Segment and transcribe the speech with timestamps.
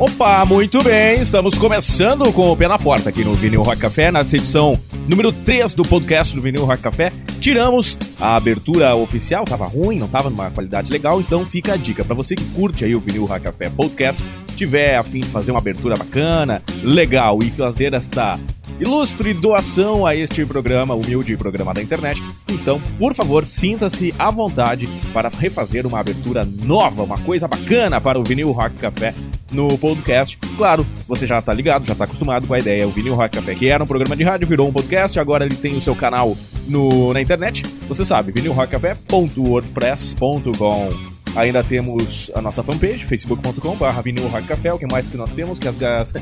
[0.00, 4.10] Opa, muito bem, estamos começando com o pé na porta aqui no Vinil Rock Café,
[4.10, 7.12] nessa edição número 3 do podcast do Vinil Rock Café.
[7.38, 12.02] Tiramos a abertura oficial, tava ruim, não tava numa qualidade legal, então fica a dica
[12.02, 14.24] para você que curte aí o Vinil Rock Café podcast,
[14.56, 18.40] tiver a fim de fazer uma abertura bacana, legal e fazer esta
[18.80, 22.22] ilustre doação a este programa, humilde programa da internet.
[22.48, 28.18] Então, por favor, sinta-se à vontade para refazer uma abertura nova, uma coisa bacana para
[28.18, 29.12] o Vinil Rock Café
[29.50, 30.38] no podcast.
[30.56, 32.86] Claro, você já tá ligado, já tá acostumado com a ideia.
[32.86, 35.56] O Vinil Rock Café, que era um programa de rádio, virou um podcast, agora ele
[35.56, 36.36] tem o seu canal
[36.66, 37.64] no, na internet.
[37.88, 41.10] Você sabe, vinilrockcafé.wordpress.com.
[41.36, 44.72] Ainda temos a nossa fanpage, facebook.com.br vinil rock café.
[44.72, 45.58] O que mais que nós temos?
[45.58, 46.14] Que as gas...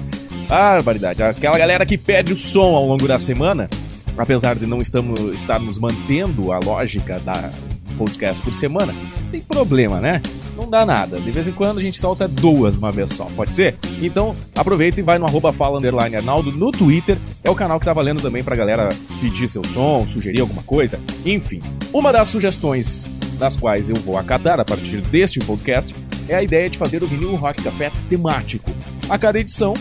[0.50, 1.22] Ah, barbaridade.
[1.22, 3.68] Aquela galera que pede o som ao longo da semana,
[4.16, 7.50] apesar de não estamos, estarmos mantendo a lógica da
[7.98, 8.94] podcast por semana,
[9.30, 10.22] tem problema, né?
[10.56, 11.20] Não dá nada.
[11.20, 13.76] De vez em quando a gente solta duas uma vez só, pode ser?
[14.00, 15.78] Então aproveita e vai no arroba fala
[16.16, 17.18] Arnaldo no Twitter.
[17.44, 18.88] É o canal que tá valendo também pra galera
[19.20, 20.98] pedir seu som, sugerir alguma coisa.
[21.26, 21.60] Enfim,
[21.92, 23.08] uma das sugestões
[23.38, 25.94] das quais eu vou acatar a partir deste podcast
[26.28, 28.70] é a ideia de fazer o vinil rock café temático.
[29.08, 29.74] A cada edição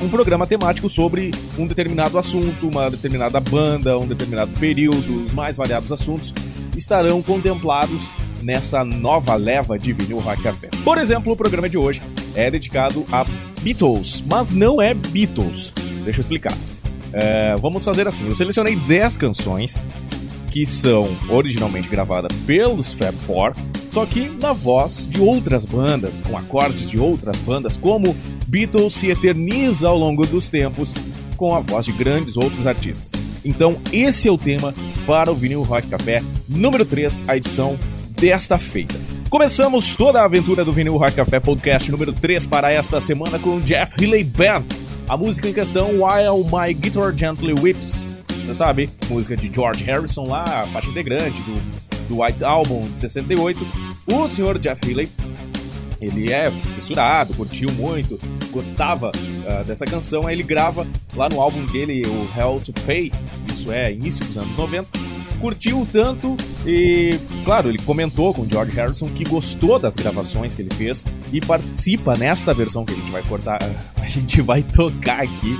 [0.00, 5.56] um programa temático sobre um determinado assunto, uma determinada banda, um determinado período, os mais
[5.56, 6.32] variados assuntos
[6.78, 10.68] estarão contemplados nessa nova leva de vinil rock café.
[10.84, 12.00] Por exemplo, o programa de hoje
[12.34, 13.24] é dedicado a
[13.60, 15.72] Beatles, mas não é Beatles.
[16.04, 16.56] Deixa eu explicar.
[17.12, 19.80] É, vamos fazer assim: eu selecionei 10 canções
[20.50, 23.54] que são originalmente gravadas pelos Fab Four,
[23.90, 29.10] só que na voz de outras bandas, com acordes de outras bandas, como Beatles se
[29.10, 30.94] eterniza ao longo dos tempos
[31.38, 33.12] com a voz de grandes outros artistas.
[33.44, 34.74] Então, esse é o tema
[35.06, 37.78] para o Vinil Rock Café número 3, a edição
[38.10, 38.96] desta feita.
[39.30, 43.60] Começamos toda a aventura do Vinil Rock Café Podcast número 3 para esta semana com
[43.60, 44.64] Jeff Healey Band.
[45.08, 48.08] A música em questão, While My Guitar Gently Whips.
[48.44, 53.66] Você sabe, música de George Harrison lá, faixa integrante do, do White Album de 68.
[54.12, 55.08] O senhor Jeff Healey,
[56.00, 58.18] ele é fissurado, curtiu muito,
[58.50, 63.12] gostava uh, dessa canção, aí ele grava lá no álbum dele, o Hell to Pay,
[63.52, 64.88] isso é início dos anos 90,
[65.40, 66.36] curtiu tanto
[66.66, 67.10] e,
[67.44, 71.40] claro, ele comentou com o George Harrison que gostou das gravações que ele fez e
[71.40, 73.58] participa nesta versão que a gente vai cortar,
[74.00, 75.58] a gente vai tocar aqui,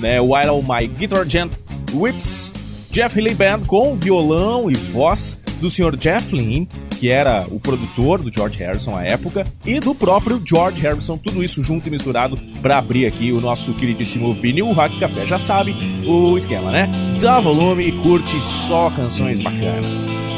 [0.00, 0.20] né?
[0.20, 1.52] While My Guitar Gent
[1.92, 2.54] Whips,
[2.90, 5.96] Jeff Healey Band com violão e voz do Sr.
[5.96, 6.68] Jeff Lynne,
[7.00, 11.42] que era o produtor do George Harrison à época, e do próprio George Harrison, tudo
[11.42, 15.26] isso junto e misturado para abrir aqui o nosso queridíssimo vinil Rock Café.
[15.26, 15.74] Já sabe
[16.06, 16.90] o esquema, né?
[17.18, 20.29] Dá volume e curte só canções bacanas.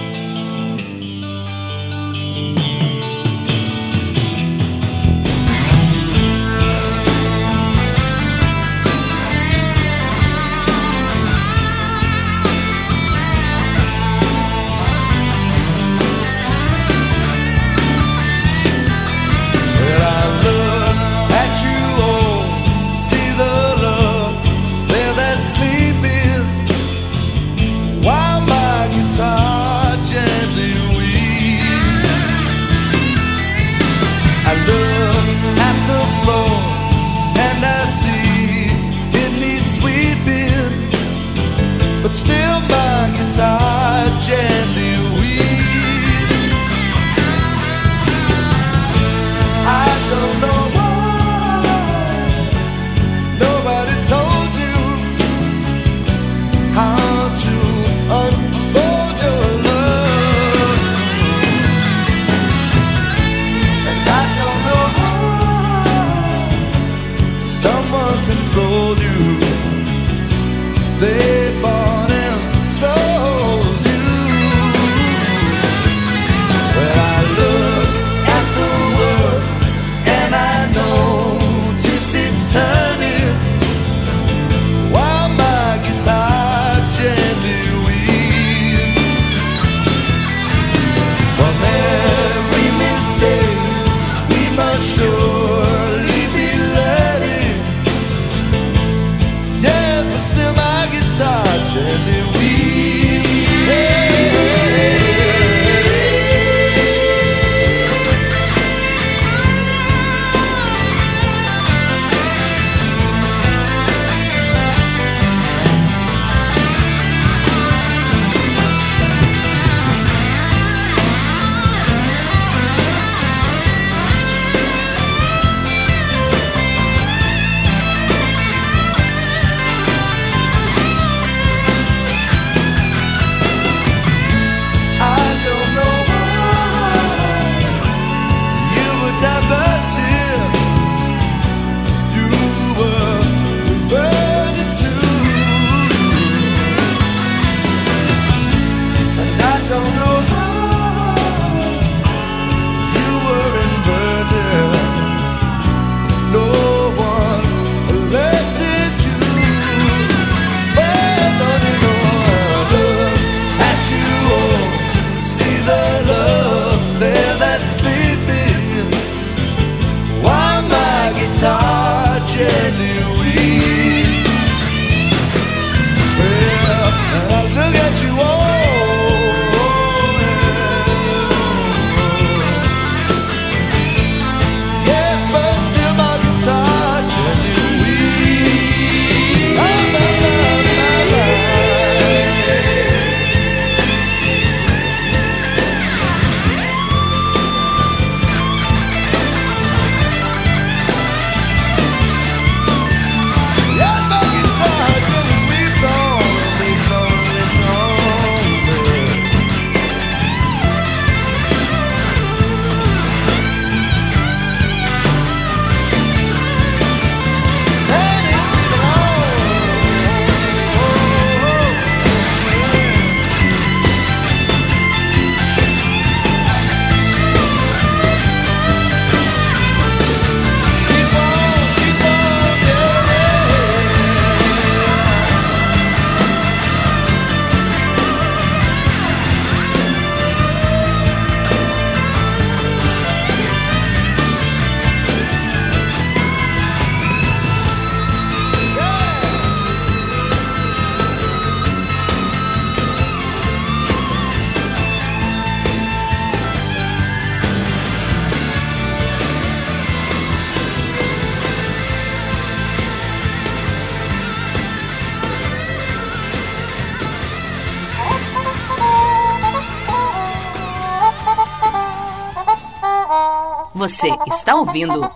[273.82, 275.10] Você está ouvindo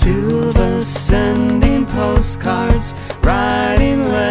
[0.00, 4.29] Two of us sending postcards, writing letters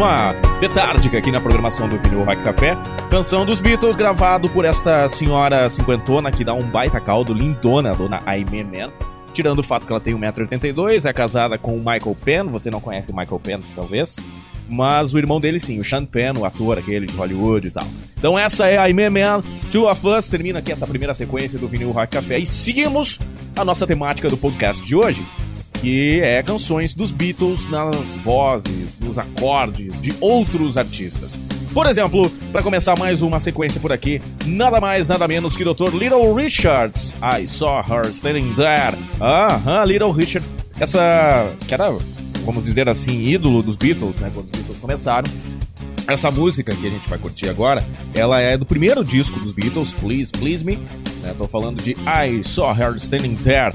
[0.00, 2.74] uma betárdica aqui na programação do Vinil Rock Café.
[3.10, 8.22] Canção dos Beatles, gravado por esta senhora cinquentona que dá um baita caldo, lindona, dona
[8.24, 8.90] Aimee Man.
[9.34, 12.48] Tirando o fato que ela tem 1,82m, é casada com o Michael Penn.
[12.48, 14.24] Você não conhece o Michael Penn, talvez.
[14.70, 17.86] Mas o irmão dele sim, o Sean Penn, o ator aquele de Hollywood e tal.
[18.16, 20.28] Então essa é a Aimee Man, Two of Us.
[20.28, 22.38] Termina aqui essa primeira sequência do Vinil Rock Café.
[22.38, 23.20] E seguimos
[23.54, 25.22] a nossa temática do podcast de hoje
[25.80, 31.40] que é canções dos Beatles nas vozes, nos acordes de outros artistas.
[31.72, 35.94] Por exemplo, para começar mais uma sequência por aqui, nada mais, nada menos que Dr.
[35.94, 37.16] Little Richards.
[37.22, 38.96] I saw her standing there.
[39.20, 40.46] Aham, Little Richard.
[40.78, 41.90] Essa, que era,
[42.44, 44.30] vamos dizer assim, ídolo dos Beatles, né?
[44.34, 45.30] Quando os Beatles começaram.
[46.06, 49.94] Essa música que a gente vai curtir agora, ela é do primeiro disco dos Beatles,
[49.94, 50.76] Please Please Me.
[51.22, 51.34] Né?
[51.38, 53.72] Tô falando de I Saw Her Standing There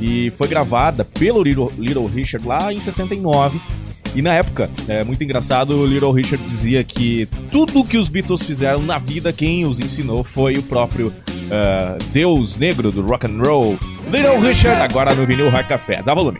[0.00, 3.60] e foi gravada pelo Little, Little Richard lá em 69.
[4.14, 8.42] E na época, é muito engraçado, o Little Richard dizia que tudo que os Beatles
[8.42, 13.40] fizeram na vida, quem os ensinou foi o próprio uh, Deus negro do rock and
[13.42, 13.78] roll,
[14.10, 15.98] Little Richard, agora no vinil Rock Café.
[16.02, 16.38] Dá volume.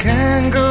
[0.00, 0.69] Can go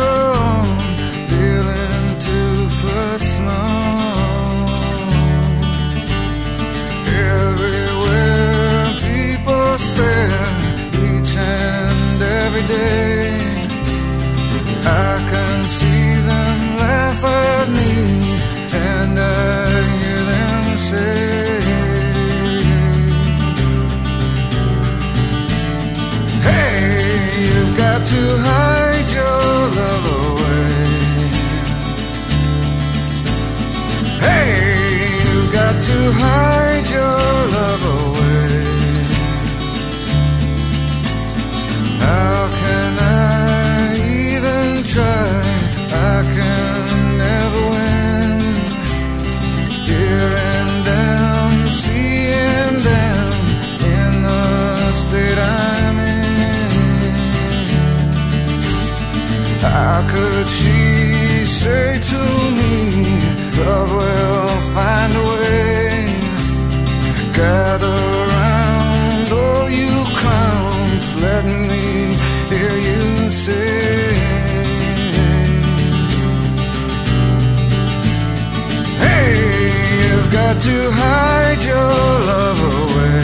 [80.53, 83.23] got to hide your love away.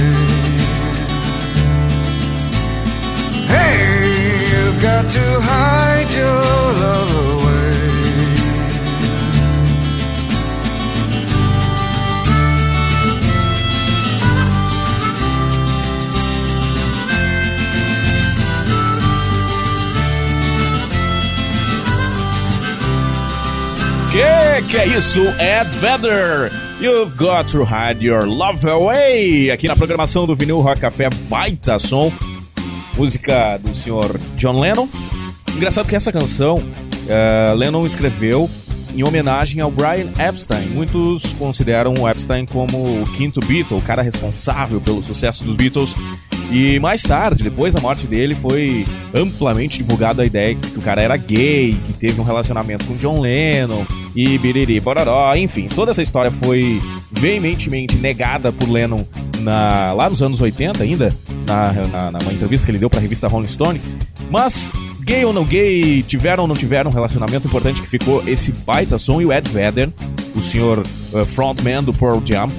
[3.47, 6.43] Hey, you've got to hide your
[6.83, 7.65] love away.
[24.11, 25.21] Que que é isso?
[25.39, 26.64] Ed Vedder.
[26.79, 29.49] You've got to hide your love away.
[29.49, 32.11] Aqui na programação do Vinil Rock Café, baita som.
[32.97, 34.85] Música do senhor John Lennon.
[35.55, 36.61] Engraçado que essa canção,
[37.07, 38.49] eh, Lennon escreveu
[38.93, 40.67] em homenagem ao Brian Epstein.
[40.67, 45.95] Muitos consideram o Epstein como o quinto Beatle, o cara responsável pelo sucesso dos Beatles.
[46.51, 51.01] E mais tarde, depois da morte dele, foi amplamente divulgada a ideia que o cara
[51.01, 53.85] era gay, que teve um relacionamento com John Lennon
[54.15, 55.35] e biriri bororó.
[55.35, 59.03] Enfim, toda essa história foi veementemente negada por Lennon
[59.39, 61.15] na- lá nos anos 80 ainda,
[61.47, 61.73] na,
[62.11, 63.81] na, numa entrevista que ele deu para a revista Rolling Stone.
[64.31, 68.51] Mas, gay ou não gay, tiveram ou não tiveram um relacionamento importante que ficou esse
[68.51, 69.89] baita som e o Ed Vedder,
[70.35, 70.81] o senhor
[71.13, 72.49] eh, frontman do Pearl Jam,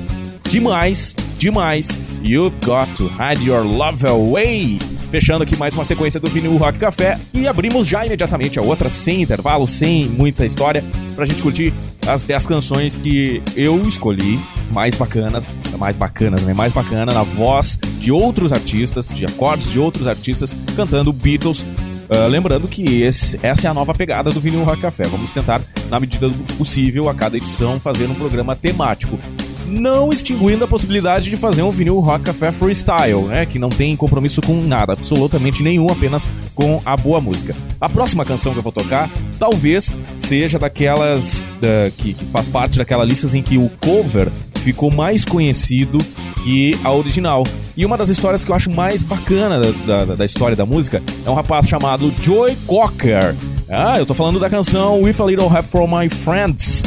[0.48, 1.98] demais, demais.
[2.22, 4.78] You've got to hide your love away.
[5.10, 8.88] Fechando aqui mais uma sequência do Vinil Rock Café e abrimos já imediatamente a outra,
[8.88, 11.72] sem intervalo, sem muita história, pra gente curtir
[12.06, 14.38] as 10 canções que eu escolhi,
[14.72, 16.52] mais bacanas, mais bacanas, né?
[16.52, 21.64] Mais bacana na voz de outros artistas, de acordes de outros artistas cantando Beatles.
[22.10, 25.04] Ah, lembrando que esse- essa é a nova pegada do Vinil Rock Café.
[25.08, 29.18] Vamos tentar, na medida do possível, a cada edição, fazer um programa temático
[29.66, 33.44] não extinguindo a possibilidade de fazer um vinil rock café freestyle, né?
[33.46, 37.54] Que não tem compromisso com nada, absolutamente nenhum, apenas com a boa música.
[37.80, 42.78] A próxima canção que eu vou tocar, talvez seja daquelas da- que, que faz parte
[42.78, 44.30] daquela lista em que o cover
[44.62, 45.98] ficou mais conhecido
[46.42, 47.42] que a original.
[47.76, 51.02] E uma das histórias que eu acho mais bacana da, da, da história da música
[51.24, 53.34] é um rapaz chamado Joy Cocker.
[53.68, 56.84] Ah, eu tô falando da canção With a Little Help from My Friends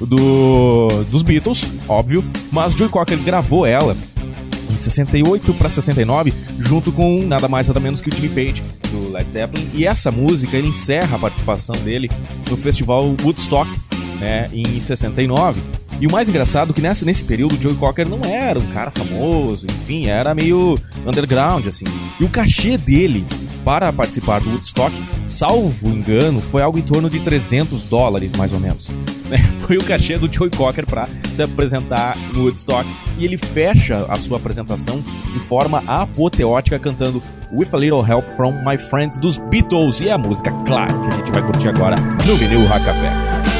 [0.00, 3.96] do, dos Beatles, óbvio, mas Joey Cocker gravou ela
[4.70, 9.12] em 68 para 69, junto com nada mais nada menos que o Jimmy Page do
[9.12, 9.68] Led Zeppelin.
[9.72, 12.10] E essa música ele encerra a participação dele
[12.50, 13.70] no festival Woodstock,
[14.20, 15.60] né, em 69.
[16.00, 18.72] E o mais engraçado é que nessa, nesse período o Joey Cocker não era um
[18.72, 21.86] cara famoso, enfim, era meio underground assim.
[22.20, 23.26] E o cachê dele
[23.64, 28.60] para participar do Woodstock, salvo engano, foi algo em torno de 300 dólares mais ou
[28.60, 28.90] menos.
[29.28, 29.38] né?
[29.58, 34.16] Foi o cachê do Joey Cocker para se apresentar no Woodstock e ele fecha a
[34.16, 40.00] sua apresentação de forma apoteótica cantando With a Little Help from My Friends dos Beatles
[40.00, 43.55] e a música, claro, que a gente vai curtir agora no Vinil Rock Café.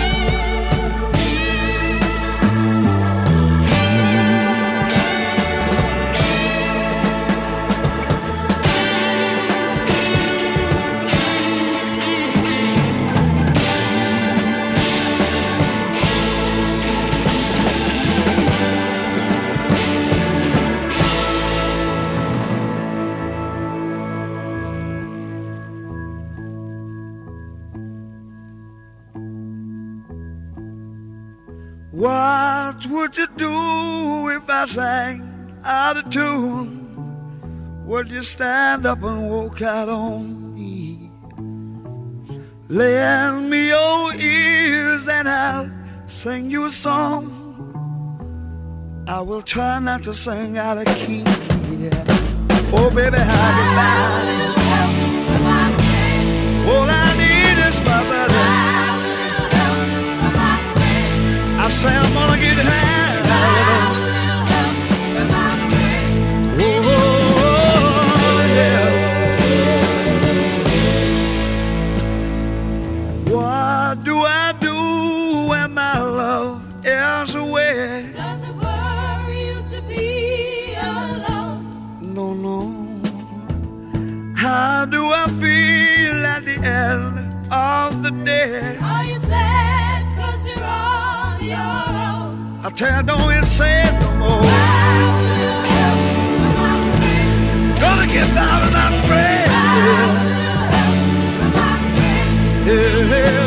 [34.77, 35.23] Sang
[35.65, 36.69] out of tune?
[37.87, 41.11] Would you stand up and walk out on me?
[42.69, 45.71] Lend me your ears and I'll
[46.09, 47.25] sing you a song.
[49.09, 51.25] I will try not to sing out of key.
[51.85, 52.05] Yeah.
[52.77, 54.27] Oh, baby, how you like?
[56.71, 58.45] All I need is my buddy.
[61.65, 62.86] I say I'm gonna get high.
[73.97, 78.13] What do I do when my love is away?
[78.15, 81.65] Does it worry you to be alone?
[82.03, 82.75] No, no.
[84.37, 88.77] How do I feel at the end of the day?
[88.83, 92.61] Are you sad cause you're on your own?
[92.63, 94.43] I tell you, don't even say it no more.
[97.81, 99.37] Gonna get by with my friends.
[102.67, 103.46] Yeah, yeah,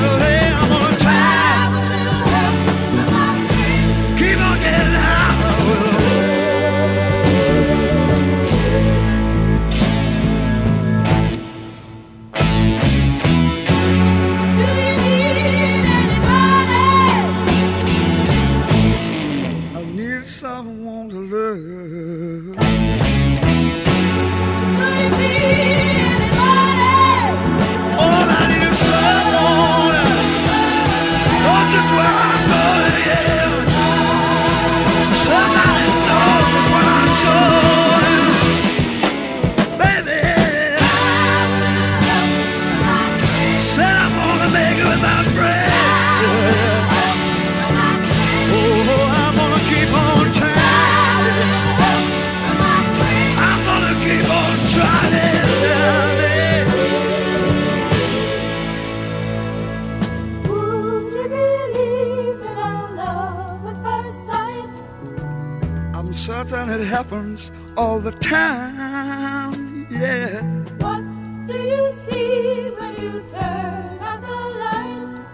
[66.80, 69.86] it happens all the time.
[69.90, 70.42] Yeah.
[70.80, 71.04] What
[71.46, 75.26] do you see when you turn out the light?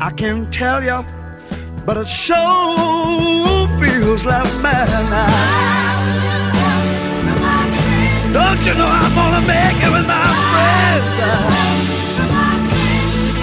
[0.00, 1.04] I can't tell you,
[1.86, 5.70] but it sure feels like madness.
[8.36, 11.14] Don't you know I'm gonna make it with my friends?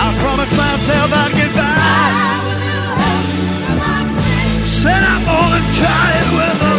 [0.05, 1.67] I promised myself I'd get by.
[4.81, 6.76] Said I'm gonna try it with them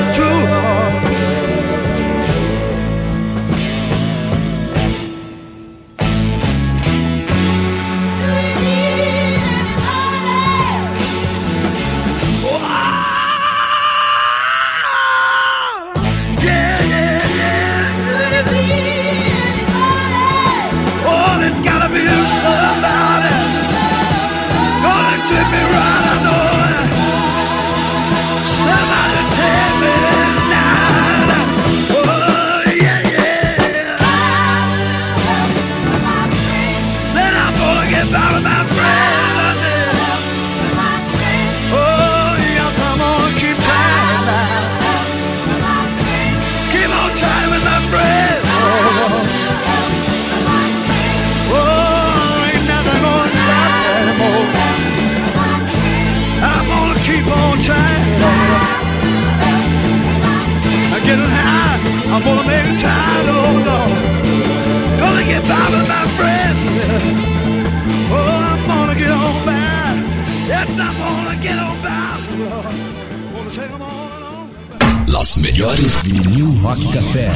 [75.29, 77.29] Las melhores de New Rock Café.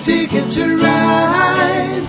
[0.00, 2.06] Ticket to ride.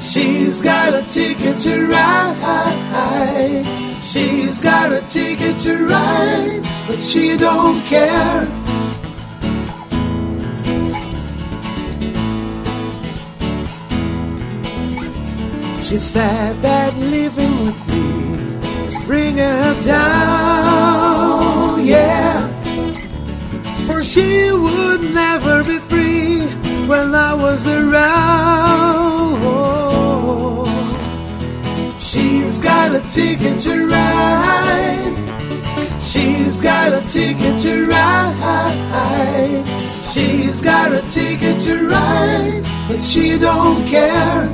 [0.00, 3.64] She's got a ticket to ride.
[4.02, 8.46] She's got a ticket to ride, but she don't care.
[15.82, 22.46] She said that living with me was bringing her down, yeah.
[23.86, 25.78] For she would never be
[26.90, 29.30] when I was around.
[32.00, 35.14] She's got a ticket to ride.
[36.00, 39.64] She's got a ticket to ride.
[40.12, 44.48] She's got a ticket to ride, but she don't care.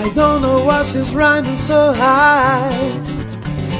[0.00, 3.02] I don't know why she's riding so high.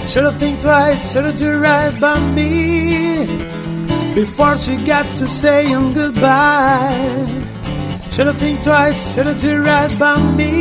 [0.09, 2.96] Should've think twice, should've do right by me
[4.17, 7.27] before she gets to saying goodbye.
[8.11, 10.57] Should've think twice, should've do right by me.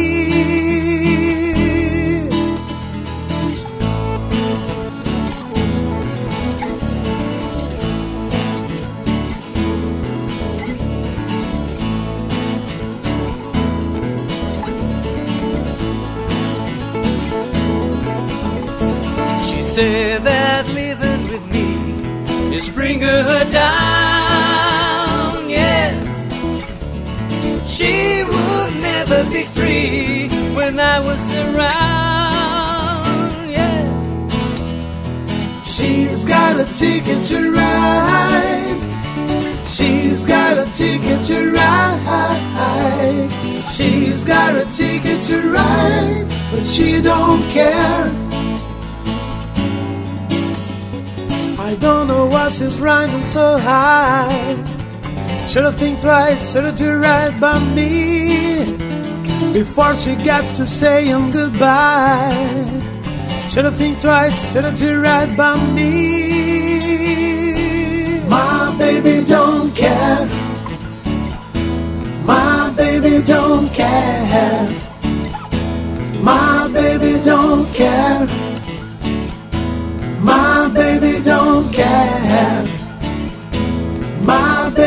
[19.47, 20.34] She said that
[22.65, 24.69] is bringing her down,
[25.49, 25.91] yeah.
[27.65, 33.15] She would never be free when I was around,
[33.51, 33.85] yeah.
[35.65, 38.81] She's got a ticket to ride.
[39.67, 43.29] She's got a ticket to ride.
[43.69, 48.24] She's got a ticket to ride, but she don't care.
[51.65, 54.55] I don't know why she's riding so high.
[55.47, 58.77] Should've think twice, should've do right by me
[59.51, 62.61] before she gets to saying goodbye.
[63.49, 65.89] Should've think twice, should've do right by me.
[68.29, 70.27] My baby don't care.
[72.25, 74.69] My baby don't care.
[76.21, 78.44] My baby don't care.
[80.95, 82.85] Baby don't care.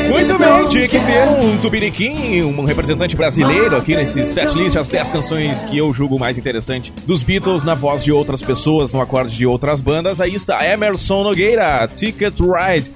[0.09, 4.89] Muito bem, tinha que ter um tupiniquim, um representante brasileiro aqui nesse set list, as
[4.89, 9.01] 10 canções que eu julgo mais interessante dos Beatles na voz de outras pessoas, no
[9.01, 10.21] acorde de outras bandas.
[10.21, 12.91] Aí está Emerson Nogueira, Ticket Ride.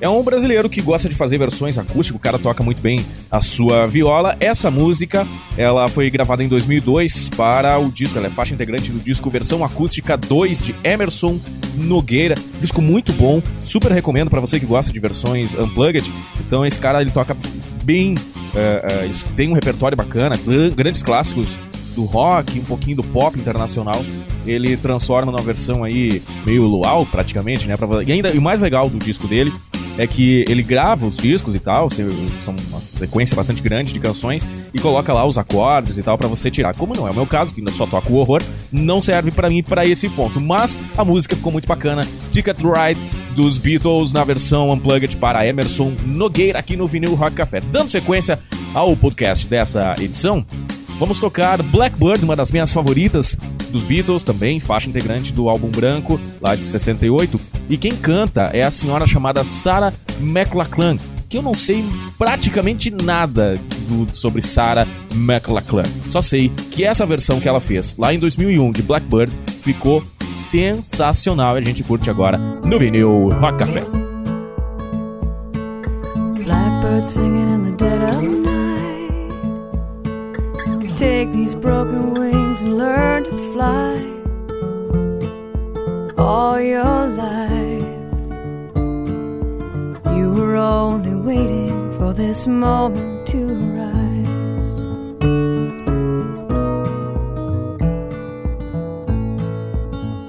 [0.00, 3.40] É um brasileiro que gosta de fazer versões acústicas, o cara toca muito bem a
[3.40, 4.36] sua viola.
[4.38, 9.00] Essa música, ela foi gravada em 2002 para o disco, ela é faixa integrante do
[9.00, 11.40] disco Versão Acústica 2 de Emerson
[11.74, 12.36] Nogueira.
[12.60, 16.12] Disco muito bom, super recomendo para você que gosta de versões unplugged.
[16.46, 17.36] Então esse cara ele toca
[17.82, 18.14] bem,
[18.54, 21.58] é, isso- tem um repertório bacana, gran- grandes clássicos
[21.96, 24.04] do rock, um pouquinho do pop internacional.
[24.46, 27.74] Ele transforma numa versão aí meio luau, praticamente, né?
[28.06, 29.52] e ainda e o mais legal do disco dele
[29.98, 34.46] é que ele grava os discos e tal, são uma sequência bastante grande de canções
[34.72, 36.74] e coloca lá os acordes e tal pra você tirar.
[36.74, 38.40] Como não é o meu caso, que só toco o horror,
[38.72, 40.40] não serve pra mim pra esse ponto.
[40.40, 42.02] Mas a música ficou muito bacana.
[42.30, 47.60] Ticket Ride dos Beatles na versão unplugged para Emerson Nogueira aqui no Vinil Rock Café.
[47.60, 48.38] Dando sequência
[48.72, 50.46] ao podcast dessa edição,
[50.98, 53.36] Vamos tocar Blackbird, uma das minhas favoritas
[53.70, 57.38] dos Beatles, também faixa integrante do álbum branco, lá de 68.
[57.68, 61.84] E quem canta é a senhora chamada Sarah McLachlan, que eu não sei
[62.18, 63.58] praticamente nada
[63.88, 65.84] do- sobre Sarah McLachlan.
[66.08, 69.30] Só sei que essa versão que ela fez lá em 2001 de Blackbird
[69.62, 73.82] ficou sensacional e a gente curte agora no vinil Rock Café.
[76.44, 78.57] Blackbird singing in the dead of night.
[80.98, 84.02] Take these broken wings and learn to fly.
[86.18, 87.84] All your life,
[90.16, 94.68] you were only waiting for this moment to arise.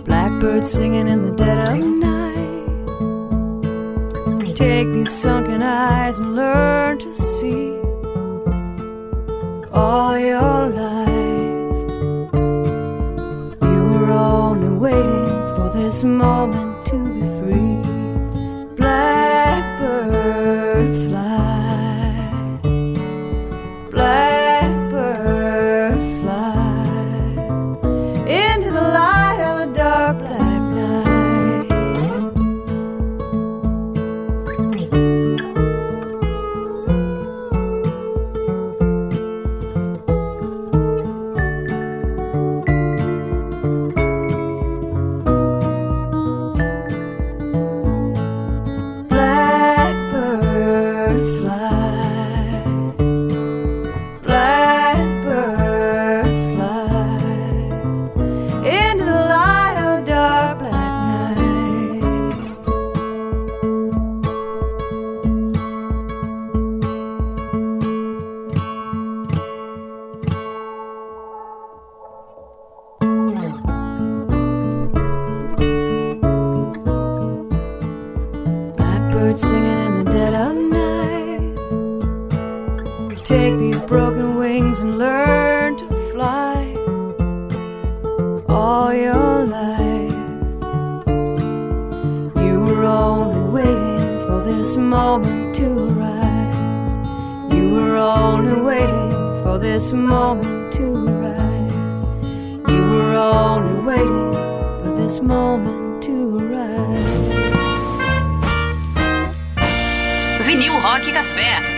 [0.06, 2.16] Blackbird singing in the dead of night.
[4.56, 6.69] Take these sunken eyes and learn
[16.02, 16.59] for
[94.89, 96.93] moment to arise.
[97.54, 99.12] You were only waiting
[99.43, 101.99] for this moment to arise.
[102.67, 104.34] You were only waiting
[104.82, 107.30] for this moment to arise.
[110.99, 111.69] Rock Café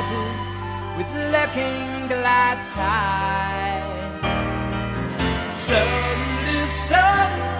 [0.00, 0.48] houses
[0.96, 3.98] with looking glass ties.
[5.58, 7.59] Suddenly, suddenly.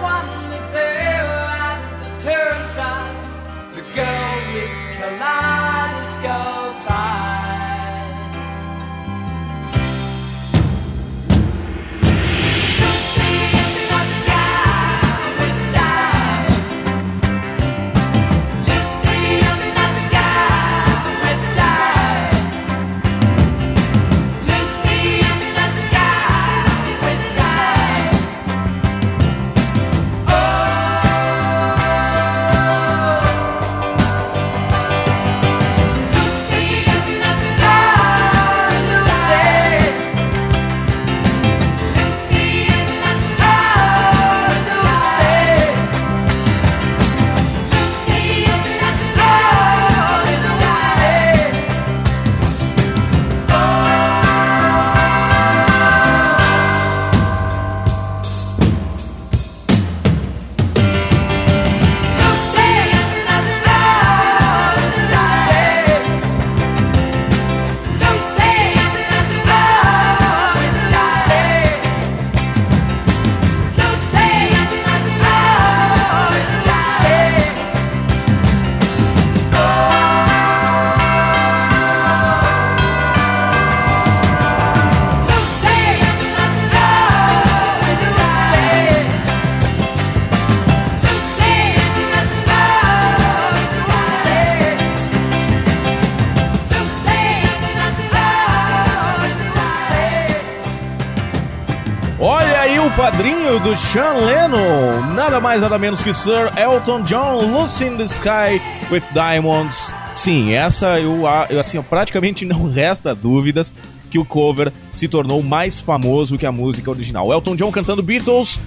[103.63, 108.59] Do Sean Lennon, nada mais nada menos que Sir Elton John, Lucy in the Sky
[108.89, 109.93] with Diamonds.
[110.11, 111.27] Sim, essa eu,
[111.59, 113.71] assim, praticamente não resta dúvidas
[114.09, 117.31] que o cover se tornou mais famoso que a música original.
[117.31, 118.59] Elton John cantando Beatles.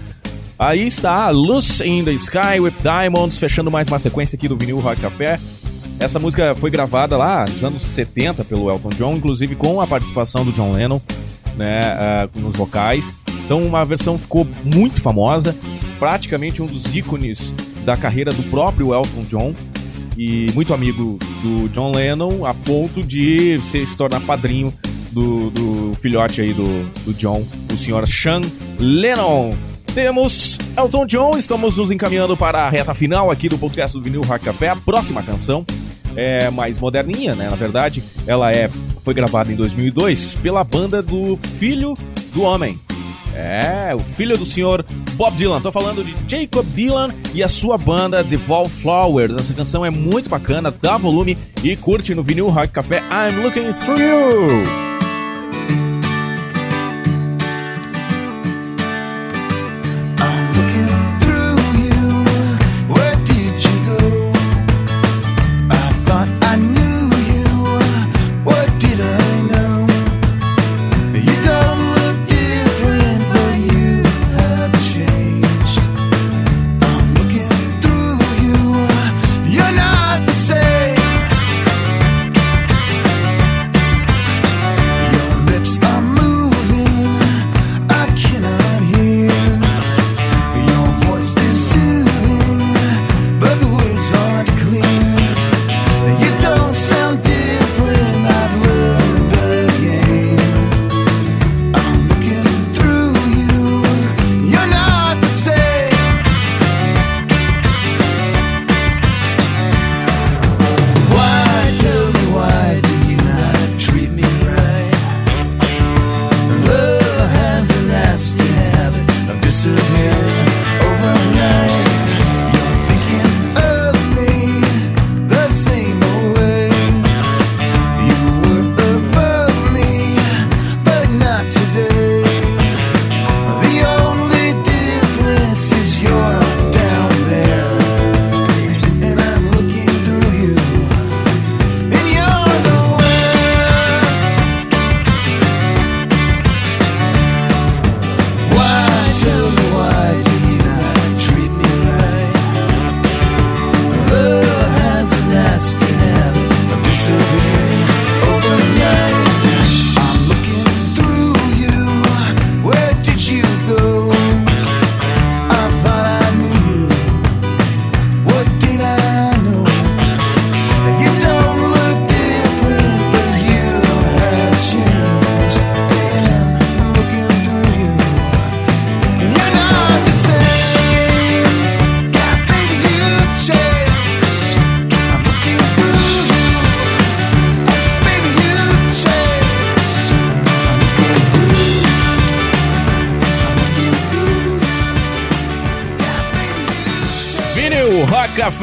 [0.57, 4.79] Aí está, Lucy in the Sky with Diamonds, fechando mais uma sequência aqui do Vinil
[4.79, 5.41] Rock Café.
[5.99, 10.45] Essa música foi gravada lá nos anos 70 pelo Elton John, inclusive com a participação
[10.45, 11.01] do John Lennon
[11.57, 11.81] né,
[12.35, 13.17] uh, nos vocais.
[13.45, 15.55] Então, uma versão ficou muito famosa,
[15.99, 19.55] praticamente um dos ícones da carreira do próprio Elton John
[20.17, 24.73] e muito amigo do John Lennon, a ponto de se, tornar padrinho
[25.11, 28.41] do, do filhote aí do, do John, o senhor Sean
[28.79, 29.55] Lennon.
[29.95, 34.23] Temos Elton John, estamos nos encaminhando para a reta final aqui do podcast do Vinil
[34.23, 34.71] Rock Café.
[34.71, 35.65] A próxima canção
[36.17, 37.49] é mais moderninha, né?
[37.49, 38.69] Na verdade, ela é
[39.05, 41.95] foi gravada em 2002 pela banda do Filho
[42.33, 42.81] do Homem.
[43.35, 45.61] É, o filho do senhor Bob Dylan.
[45.61, 49.37] Tô falando de Jacob Dylan e a sua banda The Wallflowers.
[49.37, 53.73] Essa canção é muito bacana, dá volume e curte no Vinil Rock Café I'm Looking
[53.73, 54.84] Through You.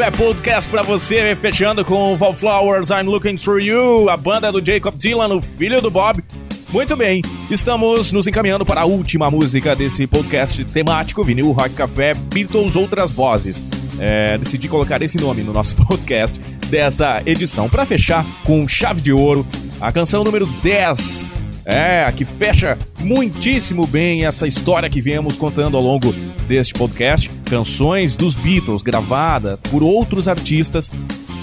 [0.02, 4.96] Café Podcast pra você, fechando com Wallflowers, I'm Looking Through You, a banda do Jacob
[4.98, 6.24] Dylan, o filho do Bob.
[6.70, 7.22] Muito bem,
[7.52, 13.12] estamos nos encaminhando para a última música desse podcast temático, Vinil Rock Café, Beatles Outras
[13.12, 13.64] Vozes.
[14.00, 17.70] É, decidi colocar esse nome no nosso podcast dessa edição.
[17.70, 19.46] Para fechar com chave de ouro,
[19.80, 25.84] a canção número 10 é, que fecha muitíssimo bem essa história que viemos contando ao
[25.84, 26.14] longo
[26.48, 27.30] deste podcast.
[27.46, 30.92] Canções dos Beatles gravadas por outros artistas,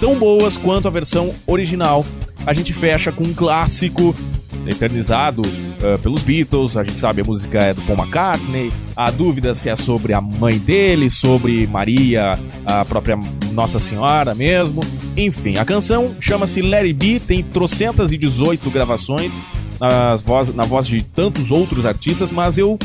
[0.01, 2.05] tão boas quanto a versão original.
[2.47, 4.15] A gente fecha com um clássico
[4.67, 5.43] eternizado
[5.83, 6.77] eh, pelos Beatles.
[6.77, 8.73] A gente sabe a música é do Paul McCartney.
[8.97, 13.19] Há dúvida se é sobre a mãe dele, sobre Maria, a própria
[13.53, 14.83] Nossa Senhora mesmo.
[15.17, 19.39] Enfim, a canção chama-se It Be, tem trocentas e 18 gravações
[19.81, 22.79] nas voz, na voz de tantos outros artistas, mas eu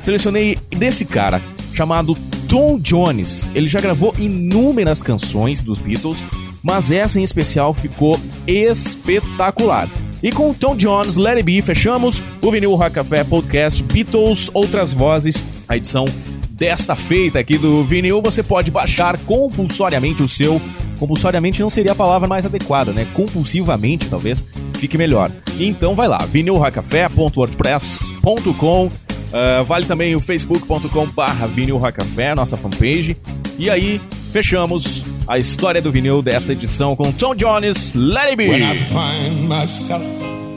[0.00, 1.42] selecionei desse cara
[1.72, 2.16] chamado
[2.48, 3.50] Tom Jones.
[3.54, 6.24] Ele já gravou inúmeras canções dos Beatles,
[6.62, 9.88] mas essa em especial ficou espetacular.
[10.22, 14.92] E com Tom Jones, Let It Be, fechamos o Vinil Rock Café Podcast Beatles Outras
[14.92, 16.06] Vozes, a edição
[16.48, 18.22] desta feita aqui do Vinil.
[18.22, 20.60] Você pode baixar compulsoriamente o seu.
[20.98, 23.06] Compulsoriamente não seria a palavra mais adequada, né?
[23.12, 24.44] Compulsivamente, talvez,
[24.78, 25.30] fique melhor.
[25.58, 28.90] Então vai lá, vinilrockcafé.wordpress.com
[29.34, 33.16] Ah, vale também o facebook.com barra vinil Rock Café, nossa fanpage.
[33.58, 34.00] E aí,
[34.32, 38.48] fechamos a história do vinil desta edição com Tom Jones, Let It Be.
[38.48, 40.04] When I find myself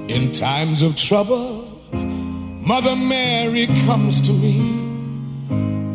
[0.08, 1.66] in times of trouble,
[2.62, 4.62] Mother Mary comes to me,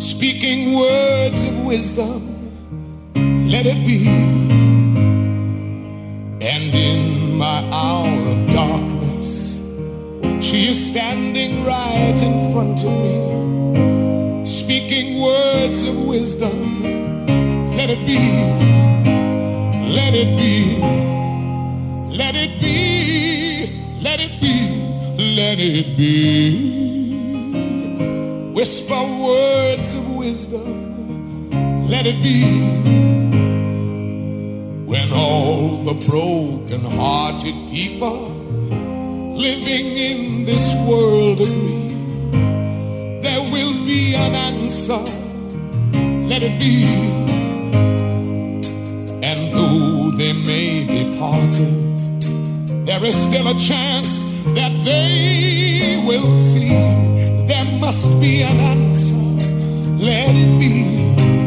[0.01, 2.21] speaking words of wisdom.
[3.49, 4.09] Let it be.
[6.41, 8.53] And in my hour of
[10.41, 16.83] she is standing right in front of me, speaking words of wisdom.
[17.77, 18.19] Let it be.
[19.95, 21.13] Let it be.
[22.13, 24.69] Let it be, let it be,
[25.17, 26.93] let it be.
[28.53, 31.49] Whisper words of wisdom,
[31.89, 32.61] let it be.
[34.85, 38.42] When all the broken hearted people
[39.35, 41.89] living in this world agree,
[43.23, 45.03] there will be an answer,
[46.29, 46.85] let it be.
[49.23, 54.25] And though they may be parted, there is still a chance
[54.55, 56.69] that they will see.
[57.47, 59.15] There must be an answer.
[59.99, 61.42] Let it be.